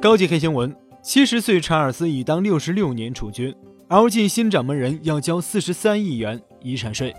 [0.00, 3.54] 高级黑新闻：七十岁查尔斯已当六十六年储君
[3.90, 7.14] ，LG 新掌门人要交四十三亿元遗产税。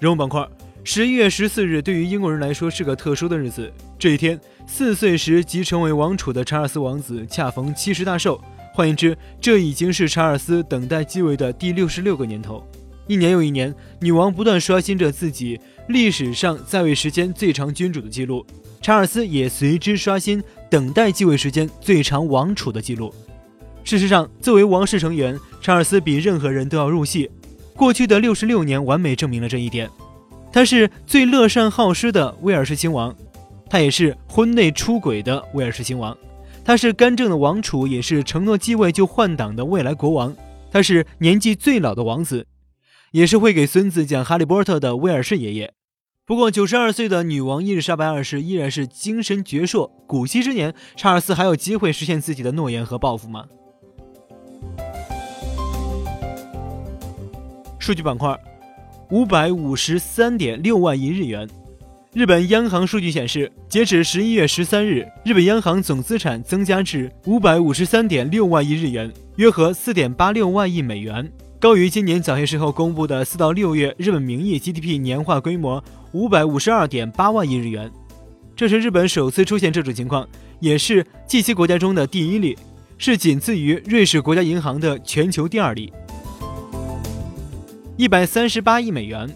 [0.00, 0.44] 人物板块：
[0.82, 3.72] 十一月十四日对于英国人来说是个特殊的日子。
[3.96, 8.40] 这一天，四岁时即成为王储的查尔斯王子恰逢七十大寿。
[8.74, 12.66] 换言之，这已经是查尔斯等待继位的第六十六个年头。
[13.06, 18.44] 一年又一年，女王不断刷新着自己历史上在位时间最长君主的记录。
[18.80, 23.14] 查尔斯也随之刷新等待继位时间最长王储的记录。
[23.84, 27.30] 事实上，作为王室成员，查尔斯比任何人都要入戏。
[27.74, 29.88] 过去的六十六年完美证明了这一点。
[30.52, 33.14] 他是最乐善好施的威尔士亲王，
[33.70, 36.16] 他也是婚内出轨的威尔士亲王。
[36.64, 40.36] 他是干政的王储，也是承诺继位就换党的未来国王。
[40.70, 42.46] 他是年纪最老的王子，
[43.12, 45.72] 也是会给孙子讲《哈利波特》的威尔士爷爷。
[46.28, 49.90] 不过，九十二岁的女王伊丽莎白二世依然是精神矍铄。
[50.06, 53.46] 古稀之年，查尔斯还有机会实现自己的诺言和抱负吗？
[57.78, 58.38] 数据板块，
[59.10, 61.48] 五百五十三点六万亿日元。
[62.12, 75.82] 日本央行数据显示，截止十一月十三日，日本央行总资产增加至五百五十三点六万亿日元，约合四点八六万亿美元，高于今年早些时候公布的四到六月日本名义 GDP 年化规模。
[76.12, 77.90] 五百五十二点八万亿日元，
[78.56, 80.26] 这是日本首次出现这种情况，
[80.58, 82.56] 也是 G7 国家中的第一例，
[82.96, 85.92] 是仅次于瑞士国家银行的全球第二例。
[87.98, 89.28] 一百三十八亿美元。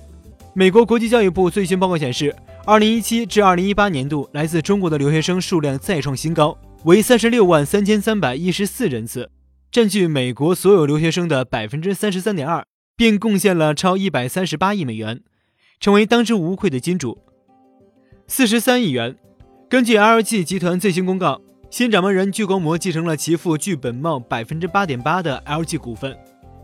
[0.55, 9.29] 美国国际教育部最新报告显示，二零一七至二零一八年度来自中国的留学生数量再创新高，为三十六万三千三百一十四人次，
[9.73, 15.23] 占据美国所有留学生的百分之三十三点二，并贡献了超一百三十八亿美元。
[15.81, 17.17] 成为当之无愧的金主，
[18.27, 19.17] 四十三亿元。
[19.71, 26.15] 根据 LG 集团最新公告，新掌门人具光模继承了其父具本茂百分之八点八的 LG 股份，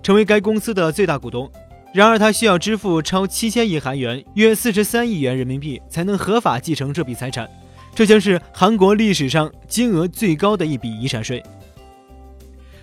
[0.02, 1.50] 成为该公司的最大股东。
[1.94, 7.48] 然而，他需要支付超七千亿韩元（约四十三亿元人民币）才能合法继承这笔财产，
[7.94, 11.42] 这将是韩国历史上金额最高的一笔遗产税。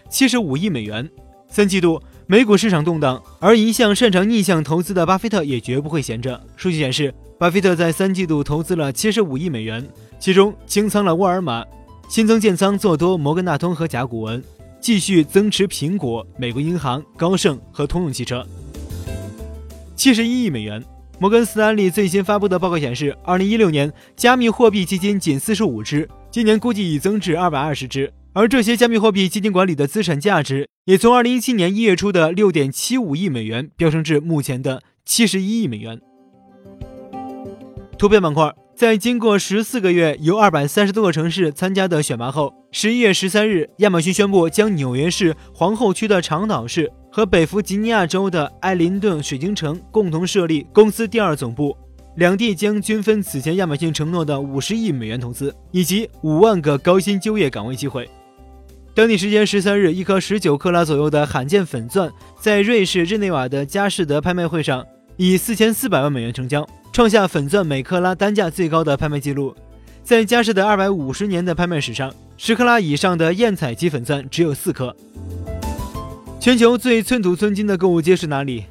[0.09, 1.09] 七十五亿美元。
[1.47, 2.01] 三季度。
[2.27, 6.41] 美股市场动荡，而一向擅长逆向投资的巴菲特也绝不会闲着。
[6.55, 11.63] 数据显示，巴菲特在三季度投资了七十五亿美元，其中清仓了沃尔玛，
[12.09, 14.43] 新增建仓做多摩根大通和甲骨文，
[14.81, 18.43] 继续增持苹果、美国银行、高盛和通用汽车。
[19.95, 20.83] 七十一亿美元。
[21.19, 28.11] 摩根斯丹利最新发布的报告显示，二零一六年加密货币基金仅四十五只，今年估计已增至二百二十只。
[28.37, 36.01] 而这些加密货币基金管理的资产价值也从二零一七年一月初的六点七五亿美元飙升至目前的七十一亿美元。
[37.97, 51.73] 图片板块在经过十四个月由二百三十多个城市参加的选拔后，十一月十三日，亚马逊宣布将纽约市皇后区的长岛市和北弗吉尼亚州的艾林顿水晶城共同设立公司第二总部。
[52.17, 58.09] 两地将均分此前亚马逊承诺的五十亿美元投资，以及五万个高薪就业岗位机会。
[58.95, 64.85] 当地时间十三日，一颗十九克拉左右的罕见粉钻在瑞士日内瓦的佳士得拍卖会上
[65.17, 69.53] 以四千四百万美元成交，创下粉钻每克拉单价最高的拍卖记录。
[70.01, 74.95] 在佳士得二百五十年的拍卖史上，十克拉以上的艳彩级粉钻只有四颗。
[76.39, 78.63] 全球最寸土寸金的购物街是哪里？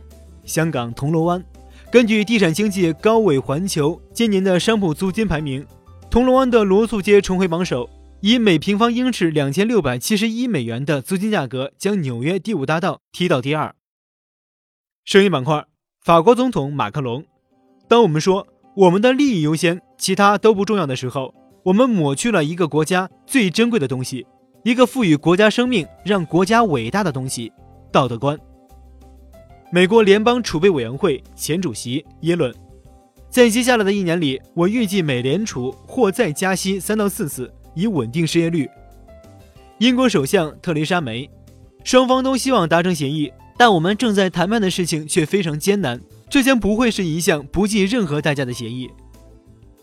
[0.46, 1.44] 香港铜锣湾。
[1.92, 5.66] 根据地产经纪高伟环球今年的商铺租金排名，
[6.10, 7.90] 铜锣湾的罗素街重回榜首。
[8.26, 13.74] 以每平方英尺两千六百七十一美元的租金价格，将纽约第五大道踢到第二。
[15.04, 15.66] 声音板块，
[16.00, 17.22] 法国总统马克龙。
[17.86, 18.46] 当我们说
[18.76, 24.26] 我们的利益优先，其他都不重要的时候，我们抹去了一个国家最珍贵的东西，
[24.62, 27.52] 一个赋予国家生命、让国家伟大的东西——
[27.92, 28.40] 道德观。
[29.70, 32.54] 美国联邦储备委员会前主席耶伦，
[33.28, 37.52] 在接下来的一年里，我预计美联储或再加息三到四次。
[37.74, 38.68] 以稳定失业率。
[39.78, 41.28] 英国首相特蕾莎梅，
[41.82, 46.00] 双方都希望达成协议，但我们正在谈判的事情却非常艰难。
[46.30, 48.90] 这将不会是一项不计任何代价的协议。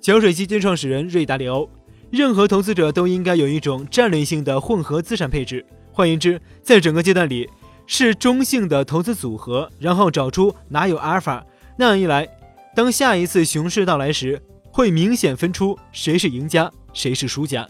[0.02, 1.70] 桥水基金创始人瑞达里欧，
[2.10, 5.66] 任何投资者都应该有一种战略性的混合资产配置。
[5.92, 7.48] 换言之，在整个阶段里
[7.86, 11.46] 是中性的投资组合，然后找出哪有阿尔法。
[11.78, 12.28] 那样一来，
[12.76, 14.42] 当下一次熊市到来时，
[14.72, 17.68] 会明显分出谁是赢家，谁是输家。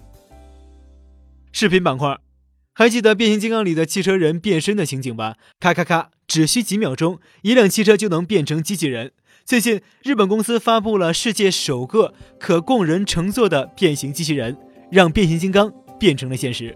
[1.62, 2.18] 视频板块，
[2.74, 5.36] 还记得变形金刚里的汽车人变身的情景吧？
[5.60, 9.12] 咔咔咔，只需几秒钟，一辆汽车就能变成机器人。
[9.46, 14.58] 最近，日本公司发布了世界首个可供人乘坐的变形机器人，
[14.90, 16.76] 让变形金刚变成了现实。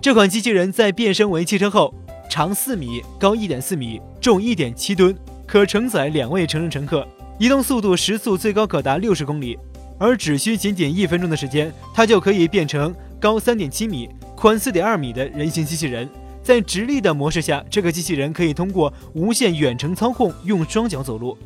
[0.00, 1.92] 这款机器人在变身为汽车后，
[2.30, 5.12] 长四米，高一点四米，重一点七吨，
[5.44, 7.04] 可承载两位成人乘客，
[7.40, 9.58] 移动速度时速最高可达六十公里，
[9.98, 16.08] 而只需仅仅一分钟的时间，它就可以变成高三点七米、宽四点二米的人形机器人。
[16.42, 21.36] 在直立的模式下，这个机器人可以通过无线远程操控，用双脚走路。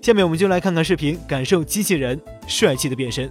[0.00, 3.28] 下面我们就来看看视频，感受机器人帅气的变身。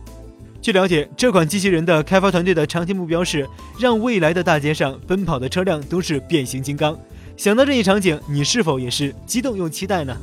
[0.61, 3.47] 据了解，这款机器人的开发团队的长期目标是
[3.79, 6.99] 让未来的大街上奔跑的车辆都是变形金刚。
[7.37, 10.17] 想到这一场景，你是否也是激动又期待呢？